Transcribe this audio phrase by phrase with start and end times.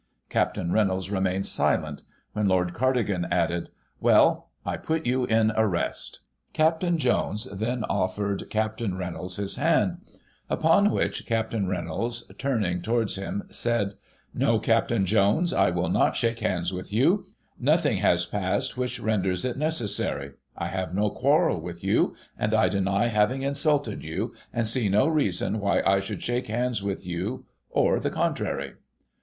[0.29, 0.57] Capt.
[0.57, 2.01] Reynolds remained silent;
[2.33, 3.69] when Lord Cardigan added,
[3.99, 6.21] 'Well, I put you in arrest*"
[6.53, 6.83] Capt.
[6.95, 9.99] Jones then offered Capt Reynolds his hand,
[10.49, 14.89] upon which, Capt Reynolds, turning towards him, said, * No, Capt.
[15.03, 16.73] Jones, I will not shake hands.
[16.73, 17.27] with you;
[17.59, 20.31] nothing has passed which renders it necessary.
[20.57, 25.07] I have no quarrel with you, and I deny having insulted you, and see no
[25.07, 28.73] reason why I should shake hands with you, or the contrary.'